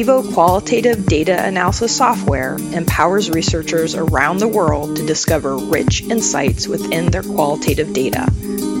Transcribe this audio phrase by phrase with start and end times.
[0.00, 7.10] NVivo qualitative data analysis software empowers researchers around the world to discover rich insights within
[7.10, 8.26] their qualitative data.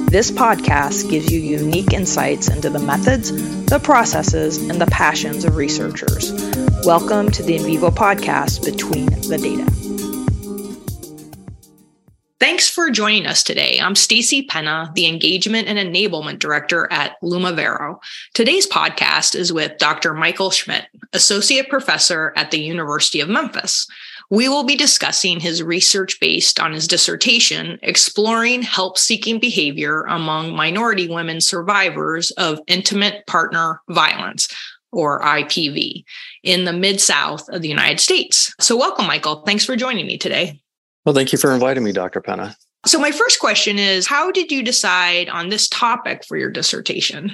[0.08, 3.32] This podcast gives you unique insights into the methods,
[3.66, 6.32] the processes, and the passions of researchers.
[6.86, 9.79] Welcome to the NVivo podcast, Between the Data.
[12.40, 13.78] Thanks for joining us today.
[13.82, 17.98] I'm Stacy Penna, the Engagement and Enablement Director at Lumivero.
[18.32, 20.14] Today's podcast is with Dr.
[20.14, 23.86] Michael Schmidt, Associate Professor at the University of Memphis.
[24.30, 30.56] We will be discussing his research based on his dissertation, exploring help seeking behavior among
[30.56, 34.48] minority women survivors of intimate partner violence,
[34.92, 36.04] or IPV,
[36.42, 38.54] in the Mid South of the United States.
[38.58, 39.42] So, welcome, Michael.
[39.42, 40.62] Thanks for joining me today.
[41.04, 42.20] Well, thank you for inviting me, Dr.
[42.20, 42.56] Penna.
[42.86, 47.30] So, my first question is How did you decide on this topic for your dissertation?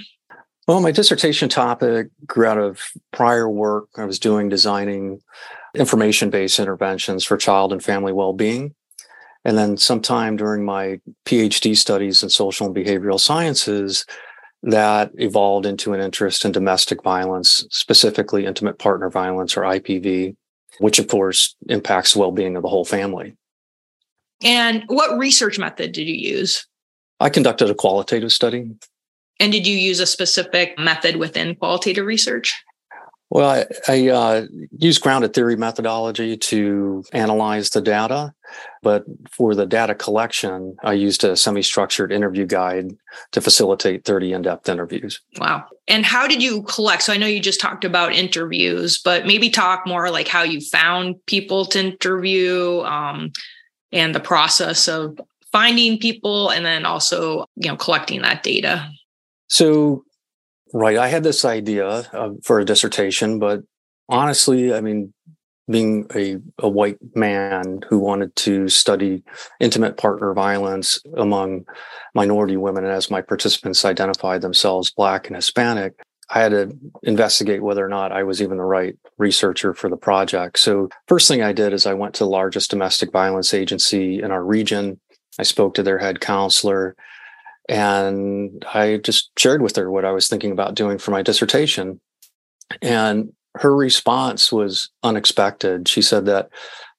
[0.67, 2.81] Well, my dissertation topic grew out of
[3.13, 5.21] prior work I was doing designing
[5.75, 8.75] information based interventions for child and family well being.
[9.45, 14.05] And then, sometime during my PhD studies in social and behavioral sciences,
[14.63, 20.35] that evolved into an interest in domestic violence, specifically intimate partner violence or IPV,
[20.81, 23.37] which of course impacts the well being of the whole family.
[24.43, 26.67] And what research method did you use?
[27.21, 28.71] I conducted a qualitative study.
[29.41, 32.55] And did you use a specific method within qualitative research?
[33.29, 34.47] Well, I, I uh,
[34.79, 38.33] use grounded theory methodology to analyze the data,
[38.83, 42.93] but for the data collection, I used a semi structured interview guide
[43.33, 45.21] to facilitate 30 in depth interviews.
[45.39, 45.65] Wow.
[45.89, 47.03] And how did you collect?
[47.03, 50.61] So I know you just talked about interviews, but maybe talk more like how you
[50.61, 53.33] found people to interview, um,
[53.97, 55.19] and the process of
[55.51, 58.89] finding people and then also you know collecting that data.
[59.49, 60.05] So
[60.73, 63.63] right i had this idea uh, for a dissertation but
[64.09, 65.13] honestly i mean
[65.69, 69.25] being a, a white man who wanted to study
[69.59, 71.65] intimate partner violence among
[72.15, 75.95] minority women as my participants identified themselves black and hispanic
[76.29, 79.97] I had to investigate whether or not I was even the right researcher for the
[79.97, 80.59] project.
[80.59, 84.31] So, first thing I did is I went to the largest domestic violence agency in
[84.33, 85.01] our region.
[85.39, 86.97] I spoke to their head counselor
[87.69, 92.01] and I just shared with her what I was thinking about doing for my dissertation.
[92.81, 95.89] And her response was unexpected.
[95.89, 96.51] She said that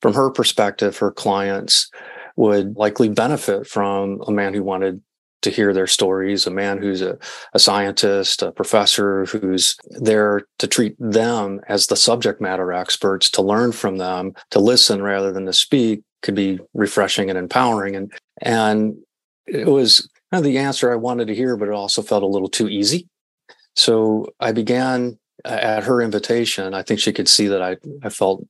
[0.02, 1.90] from her perspective, her clients
[2.36, 5.02] would likely benefit from a man who wanted
[5.42, 7.18] to hear their stories, a man who's a,
[7.54, 13.42] a scientist, a professor who's there to treat them as the subject matter experts, to
[13.42, 17.96] learn from them, to listen rather than to speak could be refreshing and empowering.
[17.96, 18.12] And
[18.42, 18.98] and
[19.46, 22.28] it was kind of the answer I wanted to hear, but it also felt a
[22.28, 23.08] little too easy.
[23.76, 26.74] So I began uh, at her invitation.
[26.74, 28.46] I think she could see that I, I felt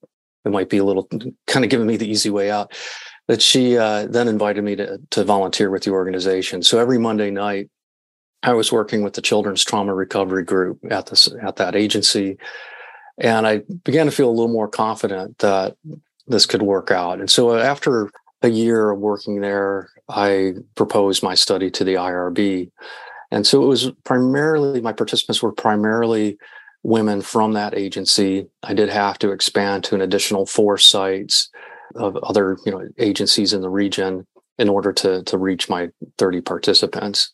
[0.45, 1.09] it might be a little
[1.47, 2.71] kind of giving me the easy way out
[3.27, 6.63] that she uh, then invited me to, to volunteer with the organization.
[6.63, 7.69] So every Monday night,
[8.43, 12.37] I was working with the Children's Trauma Recovery Group at this at that agency,
[13.17, 15.75] and I began to feel a little more confident that
[16.27, 17.19] this could work out.
[17.19, 18.11] And so after
[18.41, 22.71] a year of working there, I proposed my study to the IRB.
[23.31, 26.37] And so it was primarily, my participants were primarily
[26.83, 28.47] women from that agency.
[28.63, 31.49] I did have to expand to an additional four sites
[31.95, 34.25] of other you know agencies in the region
[34.57, 37.31] in order to to reach my 30 participants.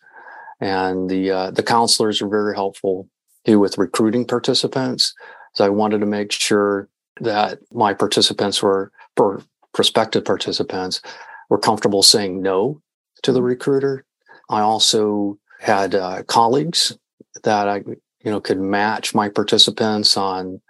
[0.59, 3.08] And the uh, the counselors are very helpful
[3.46, 5.13] too with recruiting participants.
[5.53, 6.90] So i wanted to make sure
[7.22, 9.42] that my participants were for
[9.74, 11.02] prospective participants
[11.50, 12.81] were comfortable saying no
[13.24, 14.06] to the recruiter.
[14.50, 16.97] I also had uh, colleagues
[17.44, 20.62] that i you know could match my participants on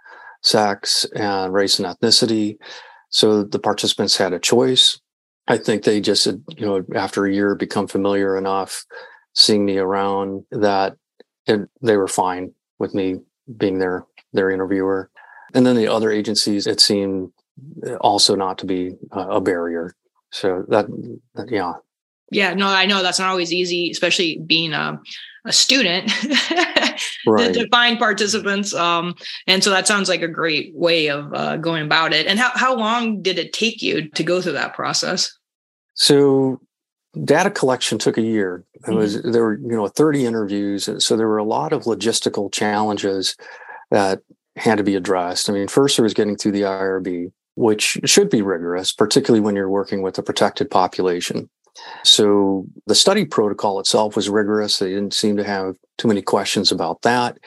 [0.42, 2.58] sex and race and ethnicity
[3.14, 4.98] so the participants had a choice.
[5.46, 8.84] I think they just, you know, after a year become familiar enough
[9.34, 10.96] seeing me around that
[11.46, 13.20] it, they were fine with me
[13.56, 15.12] being their their interviewer.
[15.54, 17.30] And then the other agencies, it seemed
[18.00, 19.94] also not to be a barrier.
[20.32, 20.86] So that,
[21.36, 21.74] that yeah.
[22.32, 25.00] Yeah, no, I know that's not always easy, especially being a,
[25.44, 26.10] a student
[27.26, 27.54] right.
[27.54, 28.74] to, find participants.
[28.74, 29.14] Um,
[29.46, 32.26] and so that sounds like a great way of uh, going about it.
[32.26, 35.36] And how, how long did it take you to go through that process?
[35.94, 36.60] So
[37.22, 38.64] data collection took a year.
[38.86, 39.32] It was mm-hmm.
[39.32, 43.36] there were you know 30 interviews, so there were a lot of logistical challenges
[43.90, 44.20] that
[44.56, 45.48] had to be addressed.
[45.48, 49.56] I mean, first there was getting through the IRB, which should be rigorous, particularly when
[49.56, 51.48] you're working with a protected population.
[52.04, 54.78] So the study protocol itself was rigorous.
[54.78, 57.38] They didn't seem to have too many questions about that.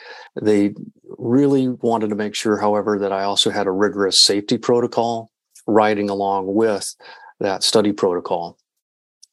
[0.42, 0.74] They
[1.18, 5.32] really wanted to make sure, however, that I also had a rigorous safety protocol
[5.66, 6.96] riding along with
[7.40, 8.58] that study protocol.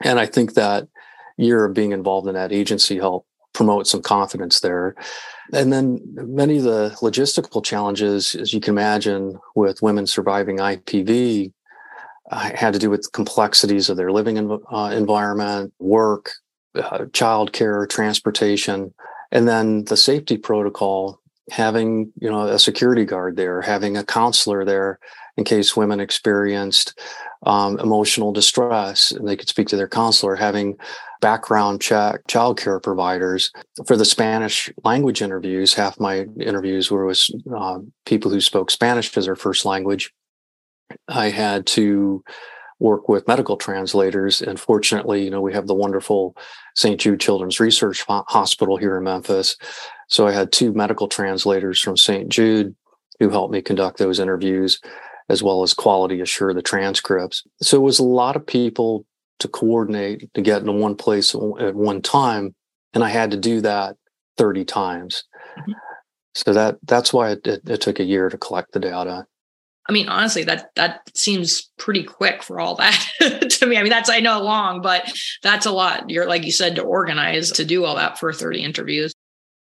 [0.03, 0.89] And I think that
[1.37, 4.95] year of being involved in that agency helped promote some confidence there.
[5.53, 11.53] And then many of the logistical challenges, as you can imagine, with women surviving IPV,
[12.31, 14.39] had to do with complexities of their living
[14.73, 16.33] uh, environment, work,
[16.75, 18.93] uh, childcare, transportation,
[19.31, 21.21] and then the safety protocol.
[21.51, 24.99] Having you know a security guard there, having a counselor there
[25.37, 26.99] in case women experienced
[27.45, 30.77] um, emotional distress and they could speak to their counselor, having
[31.21, 33.51] background check childcare providers
[33.87, 35.75] for the Spanish language interviews.
[35.75, 37.23] Half my interviews were with
[37.55, 40.13] uh, people who spoke Spanish as their first language.
[41.09, 42.23] I had to
[42.81, 46.37] work with medical translators, and fortunately, you know, we have the wonderful
[46.75, 47.01] St.
[47.01, 49.57] Jude Children's Research Hospital here in Memphis.
[50.09, 52.29] So I had two medical translators from St.
[52.29, 52.75] Jude
[53.19, 54.81] who helped me conduct those interviews
[55.29, 57.45] as well as quality assure the transcripts.
[57.63, 59.07] So it was a lot of people
[59.39, 62.55] to coordinate to get into one place at one time.
[62.93, 63.97] And I had to do that
[64.37, 65.25] 30 times.
[65.59, 65.73] Mm-hmm.
[66.35, 69.27] So that that's why it, it, it took a year to collect the data.
[69.87, 73.09] I mean, honestly, that that seems pretty quick for all that
[73.51, 73.77] to me.
[73.77, 76.09] I mean, that's I know long, but that's a lot.
[76.09, 79.13] You're like you said to organize to do all that for 30 interviews.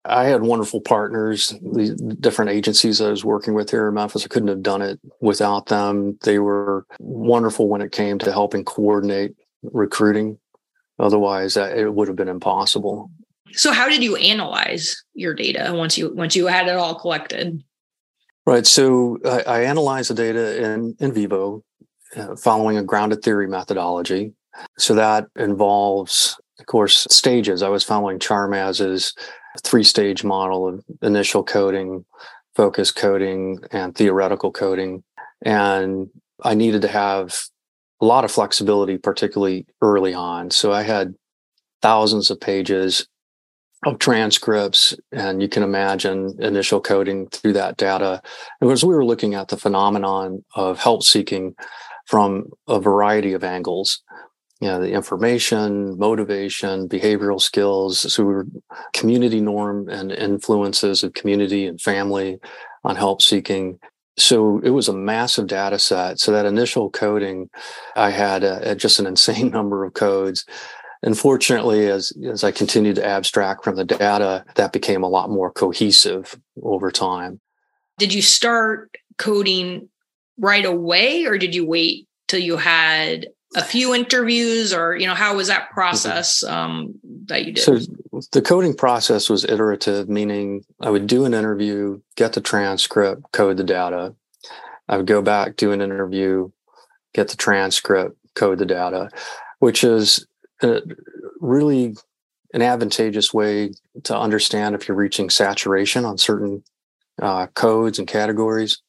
[0.07, 4.23] I had wonderful partners, the different agencies I was working with here in Memphis.
[4.23, 6.19] I couldn't have done it without them.
[6.21, 10.38] They were wonderful when it came to helping coordinate recruiting.
[11.00, 13.09] Otherwise, uh, it would have been impossible.
[13.53, 17.63] So, how did you analyze your data once you once you had it all collected?
[18.45, 18.65] Right.
[18.65, 21.62] So, I, I analyzed the data in NVivo,
[22.15, 24.33] uh, following a grounded theory methodology.
[24.77, 27.62] So that involves, of course, stages.
[27.62, 29.13] I was following Charmaz's
[29.63, 32.06] three stage model of initial coding,
[32.56, 35.03] focus coding, and theoretical coding.
[35.41, 36.09] And
[36.44, 37.38] I needed to have
[38.01, 40.51] a lot of flexibility, particularly early on.
[40.51, 41.15] So I had
[41.81, 43.07] thousands of pages
[43.86, 48.22] of transcripts, and you can imagine initial coding through that data.
[48.60, 51.56] And as we were looking at the phenomenon of help seeking
[52.08, 54.02] from a variety of angles,
[54.60, 58.12] you know, the information, motivation, behavioral skills.
[58.12, 58.48] So we were
[58.94, 62.40] community norm and influences of community and family
[62.84, 63.80] on help seeking.
[64.18, 66.20] So it was a massive data set.
[66.20, 67.50] So that initial coding,
[67.96, 70.46] I had a, just an insane number of codes.
[71.06, 75.52] Unfortunately, as, as I continued to abstract from the data, that became a lot more
[75.52, 77.40] cohesive over time.
[77.98, 79.88] Did you start coding
[80.38, 85.13] right away or did you wait till you had a few interviews or you know
[85.13, 86.94] how was that process um,
[87.28, 87.80] that you did so
[88.31, 93.56] the coding process was iterative meaning i would do an interview get the transcript code
[93.56, 94.13] the data
[94.90, 96.50] i would go back do an interview
[97.13, 99.10] get the transcript code the data
[99.60, 100.25] which is
[101.40, 101.96] really
[102.54, 103.72] an advantageous way
[104.04, 106.63] to understand if you're reaching saturation on certain
[107.22, 108.81] uh, codes and categories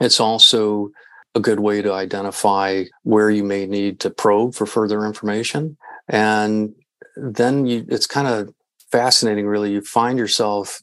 [0.00, 0.90] it's also
[1.34, 5.76] a good way to identify where you may need to probe for further information.
[6.08, 6.74] And
[7.16, 8.54] then you, it's kind of
[8.90, 9.72] fascinating, really.
[9.72, 10.82] You find yourself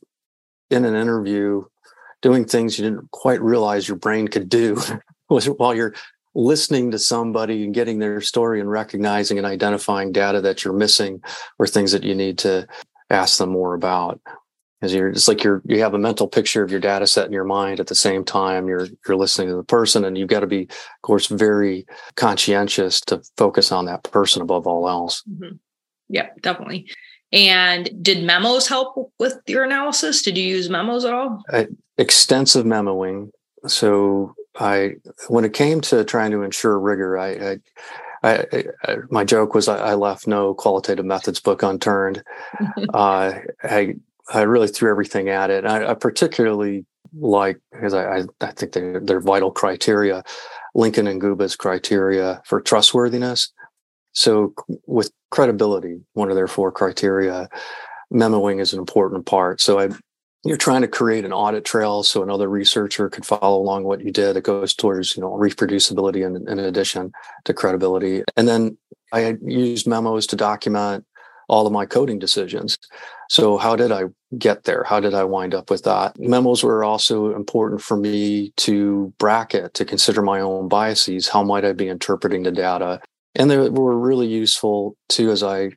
[0.70, 1.64] in an interview
[2.22, 4.80] doing things you didn't quite realize your brain could do
[5.28, 5.94] while you're
[6.36, 11.22] listening to somebody and getting their story and recognizing and identifying data that you're missing
[11.60, 12.68] or things that you need to
[13.10, 14.20] ask them more about.
[14.80, 17.32] Because you're it's like you're you have a mental picture of your data set in
[17.32, 20.42] your mind at the same time you're you're listening to the person and you've got
[20.42, 21.86] to be of course very
[22.16, 25.24] conscientious to focus on that person above all else.
[25.30, 25.56] Mm-hmm.
[26.10, 26.90] yeah definitely.
[27.32, 30.22] And did memos help with your analysis?
[30.22, 31.42] Did you use memos at all?
[31.50, 33.32] I, extensive memoing.
[33.66, 34.92] So i
[35.28, 37.58] when it came to trying to ensure rigor i, I
[38.26, 38.46] I,
[38.86, 42.24] I, my joke was I, I, left no qualitative methods book unturned.
[42.94, 43.34] uh,
[43.64, 43.96] I
[44.34, 45.66] I really threw everything at it.
[45.66, 46.86] I, I particularly
[47.20, 50.24] like because I, I, I think they're, they're vital criteria,
[50.74, 53.52] Lincoln and Guba's criteria for trustworthiness.
[54.14, 54.54] So
[54.86, 57.50] with credibility, one of their four criteria,
[58.12, 59.60] memoing is an important part.
[59.60, 59.90] So I,
[60.46, 64.12] you're trying to create an audit trail so another researcher could follow along what you
[64.12, 64.36] did.
[64.36, 67.12] It goes towards you know reproducibility in, in addition
[67.46, 68.24] to credibility.
[68.36, 68.78] And then
[69.12, 71.06] I used memos to document
[71.48, 72.78] all of my coding decisions.
[73.30, 74.04] So, how did I
[74.38, 74.84] get there?
[74.84, 76.20] How did I wind up with that?
[76.20, 81.28] Memos were also important for me to bracket, to consider my own biases.
[81.28, 83.02] How might I be interpreting the data?
[83.36, 85.72] And they were really useful too as I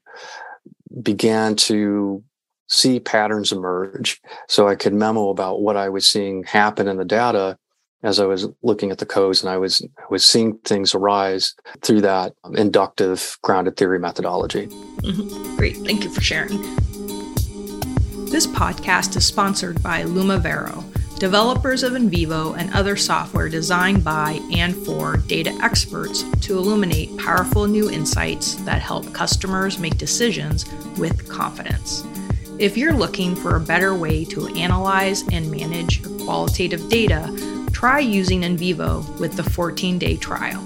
[1.03, 2.23] began to
[2.69, 4.21] see patterns emerge.
[4.49, 7.59] So I could memo about what I was seeing happen in the data
[8.03, 11.55] as I was looking at the codes and I was I was seeing things arise
[11.83, 14.67] through that inductive grounded theory methodology.
[14.67, 15.57] Mm-hmm.
[15.57, 15.77] Great.
[15.79, 16.61] Thank you for sharing.
[18.31, 20.85] This podcast is sponsored by Lumivero,
[21.19, 27.67] developers of NVivo and other software designed by and for data experts to illuminate powerful
[27.67, 30.67] new insights that help customers make decisions
[30.99, 32.05] with confidence.
[32.59, 37.99] If you're looking for a better way to analyze and manage your qualitative data, try
[37.99, 40.65] using NVivo with the 14 day trial.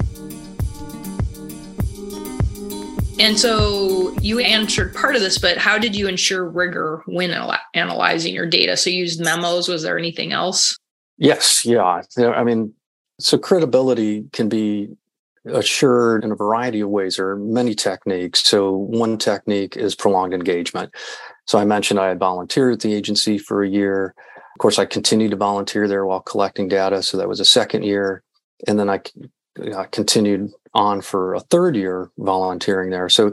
[3.19, 7.33] And so you answered part of this, but how did you ensure rigor when
[7.75, 8.77] analyzing your data?
[8.77, 9.69] So you used memos.
[9.69, 10.79] Was there anything else?
[11.19, 11.65] Yes.
[11.65, 12.03] Yeah.
[12.19, 12.73] I mean,
[13.19, 14.91] so credibility can be
[15.45, 17.17] assured in a variety of ways.
[17.17, 18.45] There are many techniques.
[18.45, 20.95] So one technique is prolonged engagement.
[21.51, 24.15] So I mentioned I had volunteered at the agency for a year.
[24.37, 27.03] Of course, I continued to volunteer there while collecting data.
[27.03, 28.23] So that was a second year.
[28.69, 29.01] And then I
[29.75, 33.09] uh, continued on for a third year volunteering there.
[33.09, 33.33] So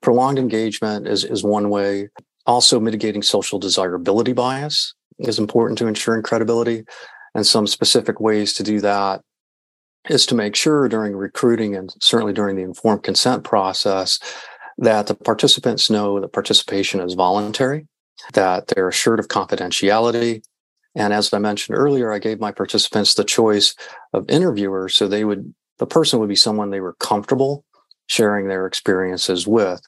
[0.00, 2.08] prolonged engagement is, is one way.
[2.46, 6.84] Also, mitigating social desirability bias is important to ensuring credibility.
[7.34, 9.22] And some specific ways to do that
[10.08, 14.20] is to make sure during recruiting and certainly during the informed consent process
[14.78, 17.86] that the participants know that participation is voluntary,
[18.34, 20.42] that they're assured of confidentiality,
[20.96, 23.76] and as I mentioned earlier, I gave my participants the choice
[24.14, 24.96] of interviewers.
[24.96, 27.64] So they would, the person would be someone they were comfortable
[28.06, 29.82] sharing their experiences with.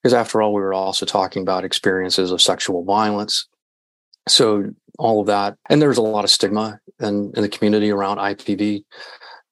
[0.00, 3.48] Because after all, we were also talking about experiences of sexual violence.
[4.28, 5.56] So all of that.
[5.68, 8.84] And there's a lot of stigma in, in the community around IPV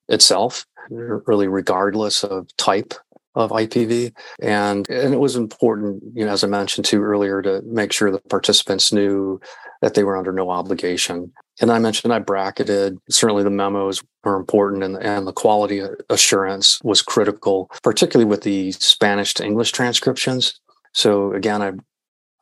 [0.08, 2.94] itself, really regardless of type
[3.34, 4.12] of IPV.
[4.40, 8.10] And, and it was important, you know, as I mentioned too earlier, to make sure
[8.10, 9.40] the participants knew
[9.80, 11.32] that they were under no obligation.
[11.60, 16.80] And I mentioned I bracketed, certainly the memos were important and, and the quality assurance
[16.82, 20.60] was critical, particularly with the Spanish to English transcriptions.
[20.92, 21.72] So again, I,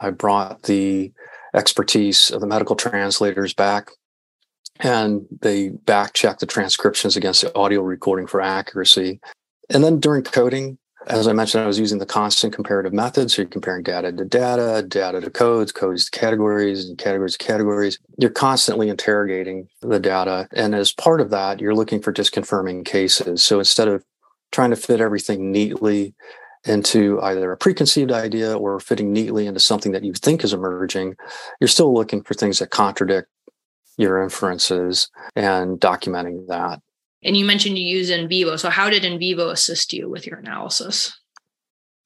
[0.07, 1.13] I brought the
[1.55, 3.91] expertise of the medical translators back
[4.81, 9.21] and they back checked the transcriptions against the audio recording for accuracy.
[9.69, 13.31] And then during coding, as I mentioned, I was using the constant comparative method.
[13.31, 17.45] So you're comparing data to data, data to codes, codes to categories, and categories to
[17.45, 17.99] categories.
[18.19, 20.47] You're constantly interrogating the data.
[20.53, 23.43] And as part of that, you're looking for disconfirming cases.
[23.43, 24.05] So instead of
[24.53, 26.15] trying to fit everything neatly
[26.67, 31.17] into either a preconceived idea or fitting neatly into something that you think is emerging,
[31.61, 33.29] you're still looking for things that contradict
[33.97, 36.81] your inferences and documenting that.
[37.23, 38.59] And you mentioned you use NVivo.
[38.59, 41.13] So how did NVivo assist you with your analysis?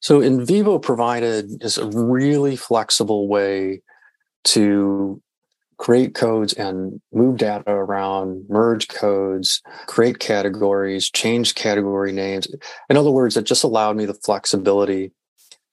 [0.01, 3.81] So NVivo provided is a really flexible way
[4.45, 5.21] to
[5.77, 12.47] create codes and move data around, merge codes, create categories, change category names.
[12.89, 15.11] In other words, it just allowed me the flexibility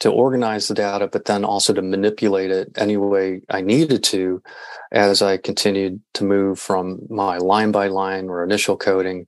[0.03, 4.43] to organize the data, but then also to manipulate it any way I needed to
[4.91, 9.27] as I continued to move from my line by line or initial coding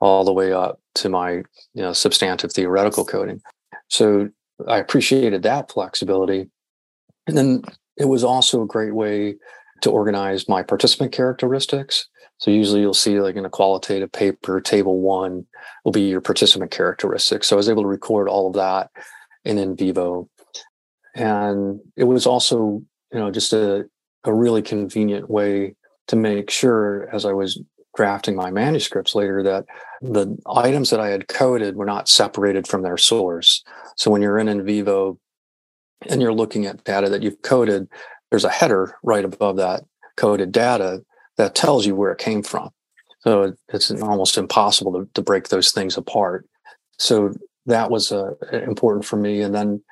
[0.00, 1.30] all the way up to my
[1.74, 3.40] you know substantive theoretical coding.
[3.86, 4.28] So
[4.66, 6.50] I appreciated that flexibility.
[7.28, 7.62] And then
[7.96, 9.36] it was also a great way
[9.82, 12.08] to organize my participant characteristics.
[12.38, 15.46] So usually you'll see like in a qualitative paper, table one
[15.84, 17.46] will be your participant characteristics.
[17.46, 18.90] So I was able to record all of that
[19.46, 20.28] in NVivo.
[21.14, 23.88] And it was also, you know, just a,
[24.24, 25.74] a really convenient way
[26.08, 27.60] to make sure as I was
[27.96, 29.64] drafting my manuscripts later that
[30.02, 33.64] the items that I had coded were not separated from their source.
[33.96, 35.16] So when you're in NVivo
[36.08, 37.88] and you're looking at data that you've coded,
[38.30, 39.84] there's a header right above that
[40.16, 41.02] coded data
[41.38, 42.70] that tells you where it came from.
[43.20, 46.46] So it's almost impossible to, to break those things apart.
[46.98, 47.34] So
[47.66, 49.42] that was uh, important for me.
[49.42, 49.82] And then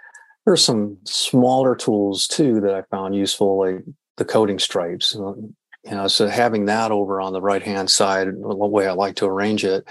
[0.45, 3.85] there's some smaller tools too that I found useful, like
[4.17, 5.15] the coding stripes.
[5.15, 5.55] You
[5.91, 9.27] know, so having that over on the right hand side, the way I like to
[9.27, 9.87] arrange it,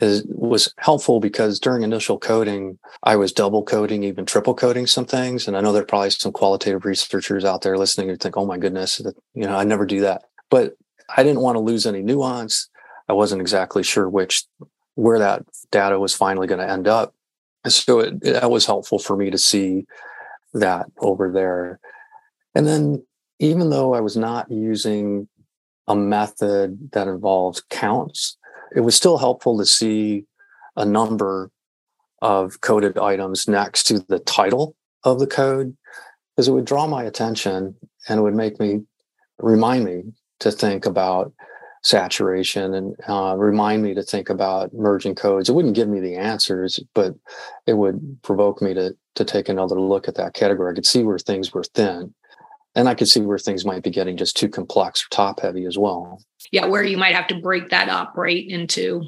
[0.00, 5.04] is was helpful because during initial coding, I was double coding, even triple coding some
[5.04, 5.46] things.
[5.46, 8.46] And I know there are probably some qualitative researchers out there listening who think, "Oh
[8.46, 9.00] my goodness,
[9.34, 10.74] you know, I never do that." But
[11.16, 12.68] I didn't want to lose any nuance.
[13.08, 14.44] I wasn't exactly sure which
[14.94, 17.14] where that data was finally going to end up.
[17.66, 19.86] So it, it, that was helpful for me to see
[20.54, 21.80] that over there.
[22.54, 23.06] And then,
[23.38, 25.28] even though I was not using
[25.88, 28.36] a method that involves counts,
[28.74, 30.24] it was still helpful to see
[30.76, 31.50] a number
[32.20, 35.76] of coded items next to the title of the code
[36.34, 37.74] because it would draw my attention
[38.08, 38.80] and it would make me
[39.38, 40.04] remind me
[40.40, 41.32] to think about
[41.82, 45.48] saturation and uh, remind me to think about merging codes.
[45.48, 47.14] It wouldn't give me the answers, but
[47.66, 50.72] it would provoke me to to take another look at that category.
[50.72, 52.14] I could see where things were thin,
[52.74, 55.66] and I could see where things might be getting just too complex or top heavy
[55.66, 56.22] as well.
[56.50, 59.04] Yeah, where you might have to break that up right into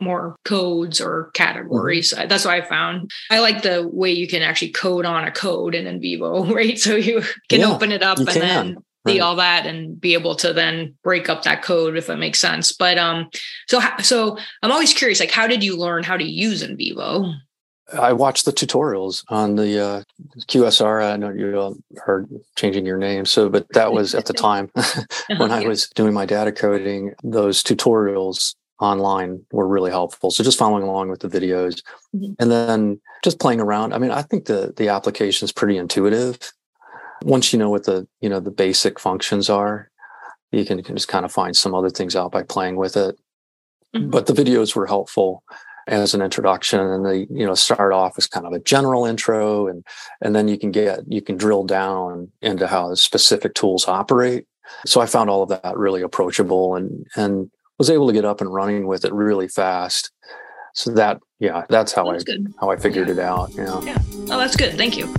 [0.00, 2.12] more codes or categories.
[2.12, 2.28] Mm-hmm.
[2.28, 3.10] That's what I found.
[3.30, 6.78] I like the way you can actually code on a code in NVivo, right?
[6.78, 8.40] So you can yeah, open it up and can.
[8.40, 12.16] then see all that and be able to then break up that code if it
[12.16, 12.72] makes sense.
[12.72, 13.30] But um,
[13.68, 17.34] so so I'm always curious, like, how did you learn how to use NVivo?
[17.92, 20.02] I watched the tutorials on the uh,
[20.46, 21.12] QSR.
[21.12, 24.70] I know you are changing your name, so but that was at the time
[25.36, 27.14] when I was doing my data coding.
[27.22, 30.30] Those tutorials online were really helpful.
[30.30, 31.82] So just following along with the videos,
[32.14, 32.32] mm-hmm.
[32.38, 33.92] and then just playing around.
[33.92, 36.38] I mean, I think the the application is pretty intuitive
[37.24, 39.90] once you know what the you know the basic functions are
[40.52, 43.18] you can, can just kind of find some other things out by playing with it.
[43.94, 44.08] Mm-hmm.
[44.08, 45.44] but the videos were helpful
[45.86, 49.66] as an introduction and they you know start off as kind of a general intro
[49.66, 49.84] and
[50.22, 54.46] and then you can get you can drill down into how the specific tools operate.
[54.86, 58.40] So i found all of that really approachable and and was able to get up
[58.40, 60.10] and running with it really fast.
[60.72, 62.54] So that yeah that's how that's i good.
[62.58, 63.14] how i figured yeah.
[63.14, 63.80] it out yeah.
[63.82, 63.98] Yeah.
[64.30, 64.74] Oh that's good.
[64.78, 65.12] Thank you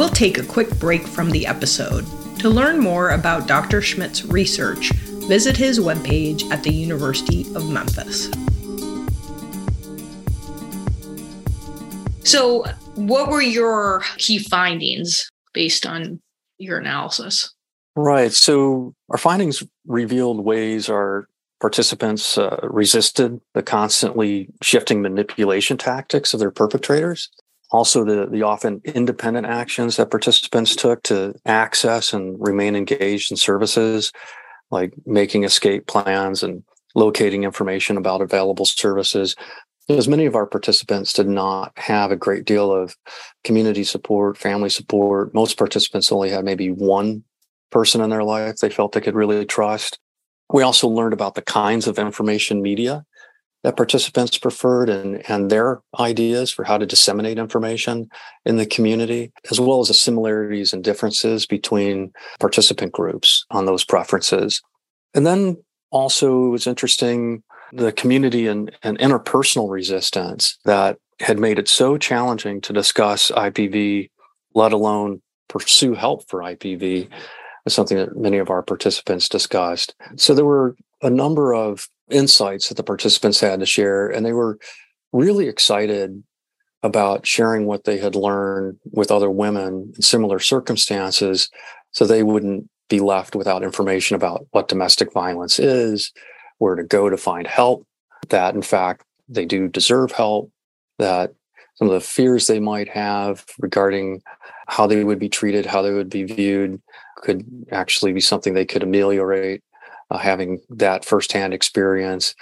[0.00, 2.06] We'll take a quick break from the episode.
[2.38, 3.82] To learn more about Dr.
[3.82, 4.92] Schmidt's research,
[5.28, 8.30] visit his webpage at the University of Memphis.
[12.24, 12.64] So,
[12.94, 16.22] what were your key findings based on
[16.56, 17.52] your analysis?
[17.94, 18.32] Right.
[18.32, 21.28] So, our findings revealed ways our
[21.60, 27.28] participants uh, resisted the constantly shifting manipulation tactics of their perpetrators
[27.72, 33.36] also the, the often independent actions that participants took to access and remain engaged in
[33.36, 34.12] services
[34.70, 36.62] like making escape plans and
[36.94, 39.36] locating information about available services.
[39.88, 42.96] Because many of our participants did not have a great deal of
[43.42, 45.34] community support family support.
[45.34, 47.24] Most participants only had maybe one
[47.70, 49.98] person in their life they felt they could really trust.
[50.52, 53.04] We also learned about the kinds of information media
[53.62, 58.08] that participants preferred and, and their ideas for how to disseminate information
[58.44, 63.84] in the community, as well as the similarities and differences between participant groups on those
[63.84, 64.62] preferences.
[65.14, 67.42] And then also it was interesting
[67.72, 74.10] the community and, and interpersonal resistance that had made it so challenging to discuss IPV,
[74.54, 77.08] let alone pursue help for IPV,
[77.66, 79.94] is something that many of our participants discussed.
[80.16, 84.32] So there were a number of insights that the participants had to share, and they
[84.32, 84.58] were
[85.12, 86.22] really excited
[86.82, 91.50] about sharing what they had learned with other women in similar circumstances
[91.92, 96.12] so they wouldn't be left without information about what domestic violence is,
[96.58, 97.86] where to go to find help,
[98.28, 100.50] that in fact they do deserve help,
[100.98, 101.32] that
[101.76, 104.22] some of the fears they might have regarding
[104.68, 106.80] how they would be treated, how they would be viewed,
[107.16, 109.62] could actually be something they could ameliorate
[110.10, 112.34] uh, having that firsthand experience.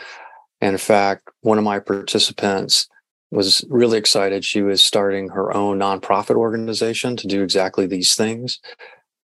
[0.61, 2.88] And in fact, one of my participants
[3.31, 4.44] was really excited.
[4.44, 8.59] She was starting her own nonprofit organization to do exactly these things.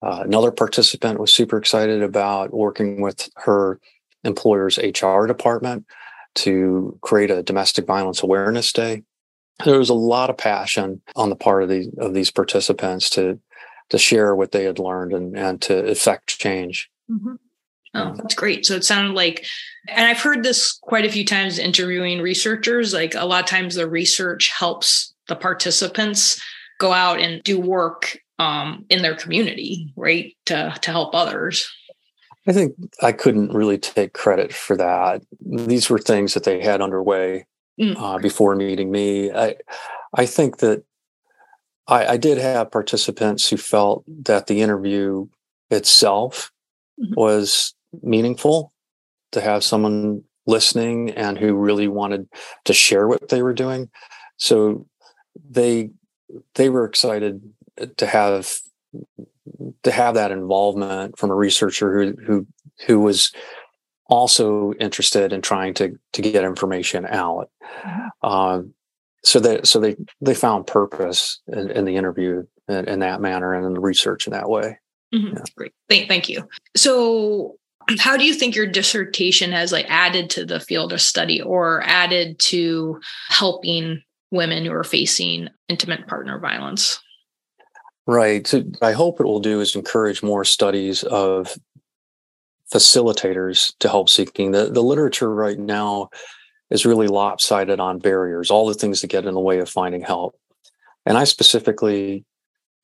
[0.02, 3.80] Uh, another participant was super excited about working with her
[4.23, 5.86] employer's HR department
[6.36, 9.04] to create a domestic violence awareness day.
[9.65, 13.39] There was a lot of passion on the part of these of these participants to
[13.89, 16.89] to share what they had learned and, and to effect change.
[17.12, 17.36] Mm-hmm.
[17.93, 18.65] Oh, that's great.
[18.65, 19.45] So it sounded like,
[19.88, 22.93] and I've heard this quite a few times interviewing researchers.
[22.93, 26.41] Like a lot of times the research helps the participants
[26.80, 30.36] go out and do work um, in their community, right?
[30.45, 31.69] To, to help others.
[32.47, 35.21] I think I couldn't really take credit for that.
[35.39, 37.45] These were things that they had underway
[37.80, 37.95] mm.
[37.97, 39.32] uh, before meeting me.
[39.32, 39.56] I,
[40.15, 40.84] I think that
[41.88, 45.28] I, I did have participants who felt that the interview
[45.69, 46.52] itself
[46.99, 47.13] mm-hmm.
[47.15, 48.73] was meaningful
[49.32, 52.28] to have someone listening and who really wanted
[52.65, 53.89] to share what they were doing.
[54.38, 54.88] So
[55.49, 55.91] they
[56.56, 57.41] they were excited
[57.97, 58.58] to have
[59.84, 62.47] to have that involvement from a researcher who who
[62.88, 63.32] who was
[64.08, 67.49] also interested in trying to to get information out.
[67.84, 68.28] Mm-hmm.
[68.28, 68.73] Um,
[69.23, 73.54] so that so they they found purpose in, in the interview in, in, that manner
[73.54, 74.80] and in the research in that way.
[75.13, 75.36] Mm-hmm.
[75.36, 75.43] Yeah.
[75.56, 76.47] Great, thank, thank you.
[76.78, 77.58] So
[77.97, 81.82] how do you think your dissertation has like added to the field of study or
[81.86, 82.99] added to
[83.30, 86.99] helping women who are facing intimate partner violence?
[88.06, 88.45] Right.
[88.45, 91.58] So I hope it will do is encourage more studies of
[92.73, 94.52] facilitators to help seeking.
[94.52, 96.10] The the literature right now
[96.69, 100.02] is really lopsided on barriers, all the things that get in the way of finding
[100.02, 100.36] help.
[101.06, 102.25] And I specifically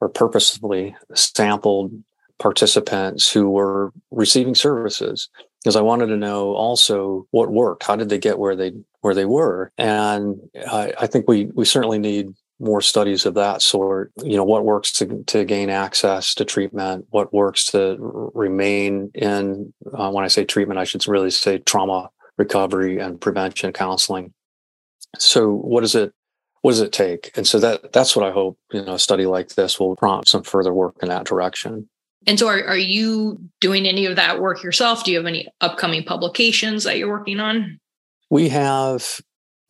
[0.02, 1.92] or purposefully sampled
[2.40, 5.30] participants who were receiving services
[5.64, 7.84] because I wanted to know also what worked.
[7.84, 9.72] How did they get where they where they were?
[9.78, 10.40] And
[10.72, 14.12] I, I think we we certainly need more studies of that sort.
[14.24, 17.98] You know, what works to to gain access to treatment, what works to
[18.36, 19.74] remain in.
[19.94, 24.34] Uh, when I say treatment, I should really say trauma recovery and prevention counseling.
[25.18, 26.14] So, what does it
[26.62, 27.32] what does it take?
[27.36, 30.30] And so that that's what I hope you know a study like this will prompt
[30.30, 31.90] some further work in that direction.
[32.28, 35.04] And so, are, are you doing any of that work yourself?
[35.04, 37.80] Do you have any upcoming publications that you're working on?
[38.30, 39.20] We have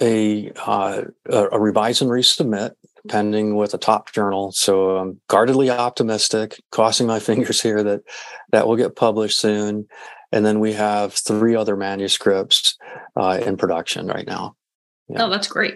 [0.02, 2.72] a uh, a revise and resubmit
[3.08, 4.52] pending with a top journal.
[4.52, 8.02] So I'm guardedly optimistic, crossing my fingers here that
[8.52, 9.88] that will get published soon.
[10.32, 12.78] And then we have three other manuscripts
[13.16, 14.56] uh, in production right now.
[15.08, 15.24] Yeah.
[15.24, 15.76] Oh, that's great.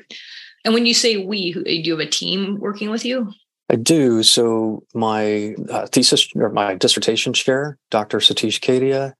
[0.66, 3.32] And when you say we, do you have a team working with you?
[3.70, 4.24] I do.
[4.24, 8.18] So my uh, thesis or my dissertation chair, Dr.
[8.18, 9.14] Satish Kedia,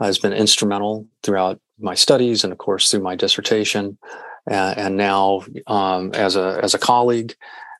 [0.00, 3.98] has been instrumental throughout my studies and, of course, through my dissertation.
[4.50, 7.34] Uh, and now, um, as a as a colleague,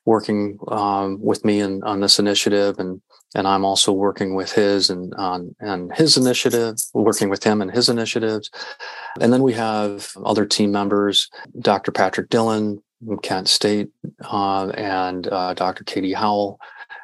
[0.05, 3.01] working um, with me in, on this initiative, and
[3.35, 7.69] and I'm also working with his and on and his initiative, working with him and
[7.69, 8.49] his initiatives.
[9.19, 11.91] And then we have other team members, Dr.
[11.91, 12.81] Patrick Dillon,
[13.21, 13.89] Kent State
[14.23, 15.83] uh, and uh, Dr.
[15.83, 16.59] Katie Howell.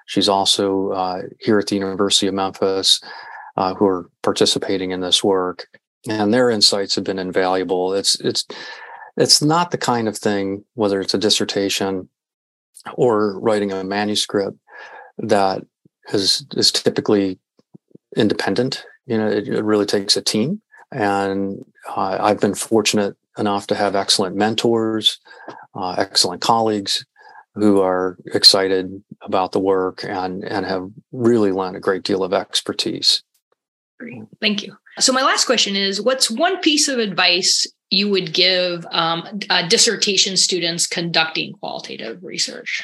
[0.05, 3.01] She's also uh, here at the University of Memphis,
[3.57, 5.67] uh, who are participating in this work,
[6.07, 7.93] and their insights have been invaluable.
[7.93, 8.45] It's it's
[9.17, 12.09] it's not the kind of thing, whether it's a dissertation
[12.93, 14.57] or writing a manuscript,
[15.17, 15.63] that
[16.13, 17.37] is is typically
[18.15, 18.85] independent.
[19.05, 23.75] You know, it, it really takes a team, and uh, I've been fortunate enough to
[23.75, 25.19] have excellent mentors
[25.75, 27.05] uh, excellent colleagues
[27.55, 32.33] who are excited about the work and and have really lent a great deal of
[32.33, 33.23] expertise.
[33.99, 34.77] Great, thank you.
[34.99, 39.67] So my last question is: What's one piece of advice you would give um, uh,
[39.67, 42.83] dissertation students conducting qualitative research?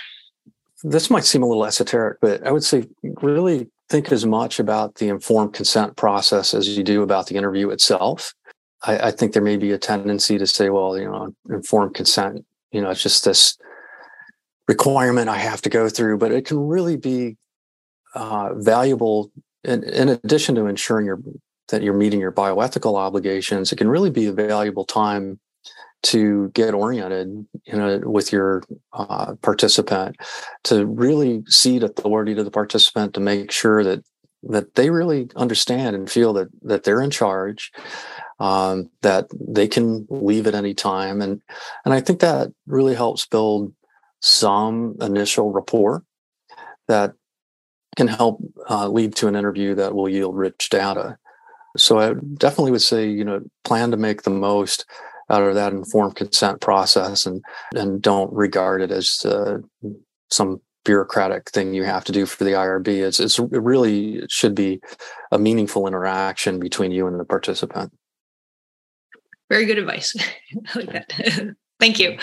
[0.83, 2.87] This might seem a little esoteric, but I would say
[3.21, 7.69] really think as much about the informed consent process as you do about the interview
[7.69, 8.33] itself.
[8.85, 12.45] I, I think there may be a tendency to say, well, you know, informed consent
[12.75, 13.57] you know it's just this
[14.67, 17.37] requirement i have to go through but it can really be
[18.13, 19.31] uh, valuable
[19.63, 21.21] in, in addition to ensuring you're,
[21.69, 25.39] that you're meeting your bioethical obligations it can really be a valuable time
[26.03, 28.61] to get oriented you know with your
[28.93, 30.15] uh, participant
[30.63, 34.03] to really cede authority to the participant to make sure that
[34.43, 37.71] that they really understand and feel that that they're in charge
[38.39, 41.21] um, that they can leave at any time.
[41.21, 41.41] And,
[41.85, 43.73] and I think that really helps build
[44.21, 46.03] some initial rapport
[46.87, 47.13] that
[47.95, 51.17] can help uh, lead to an interview that will yield rich data.
[51.77, 54.85] So I definitely would say, you know, plan to make the most
[55.29, 57.43] out of that informed consent process and
[57.73, 59.57] and don't regard it as uh,
[60.29, 62.87] some bureaucratic thing you have to do for the IRB.
[62.87, 64.79] It's, it's it really should be
[65.31, 67.91] a meaningful interaction between you and the participant.
[69.49, 70.15] Very good advice.
[70.75, 71.55] I like that.
[71.79, 72.17] Thank you.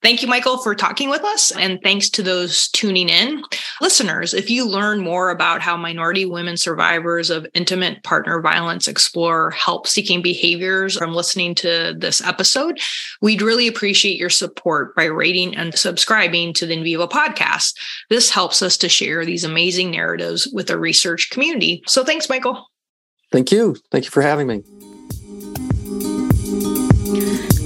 [0.00, 1.50] Thank you, Michael, for talking with us.
[1.50, 3.42] And thanks to those tuning in.
[3.80, 9.50] Listeners, if you learn more about how minority women survivors of intimate partner violence explore
[9.50, 12.78] help seeking behaviors from listening to this episode,
[13.20, 17.74] we'd really appreciate your support by rating and subscribing to the NVivo podcast.
[18.08, 21.82] This helps us to share these amazing narratives with the research community.
[21.88, 22.68] So thanks, Michael.
[23.32, 23.76] Thank you.
[23.90, 24.62] Thank you for having me.